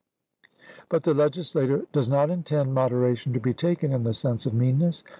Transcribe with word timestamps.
But 0.89 1.03
the 1.03 1.13
legislator 1.13 1.85
does 1.91 2.07
not 2.09 2.31
intend 2.31 2.73
moderation 2.73 3.33
to 3.33 3.39
be 3.39 3.53
taken 3.53 3.91
in 3.93 4.01
the 4.01 4.15
sense 4.15 4.47
of 4.47 4.53
meanness. 4.55 5.03